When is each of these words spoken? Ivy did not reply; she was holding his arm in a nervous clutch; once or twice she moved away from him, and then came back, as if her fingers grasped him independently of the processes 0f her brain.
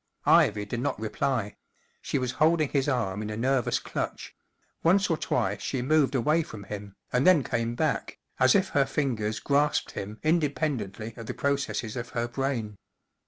Ivy 0.25 0.65
did 0.65 0.79
not 0.79 0.99
reply; 0.99 1.57
she 2.01 2.17
was 2.17 2.31
holding 2.41 2.69
his 2.69 2.89
arm 2.89 3.21
in 3.21 3.29
a 3.29 3.37
nervous 3.37 3.77
clutch; 3.77 4.33
once 4.81 5.11
or 5.11 5.15
twice 5.17 5.61
she 5.61 5.83
moved 5.83 6.15
away 6.15 6.41
from 6.41 6.63
him, 6.63 6.95
and 7.13 7.27
then 7.27 7.43
came 7.43 7.75
back, 7.75 8.17
as 8.39 8.55
if 8.55 8.69
her 8.69 8.87
fingers 8.87 9.39
grasped 9.39 9.91
him 9.91 10.19
independently 10.23 11.13
of 11.17 11.27
the 11.27 11.35
processes 11.35 11.95
0f 11.95 12.09
her 12.13 12.27
brain. 12.27 12.77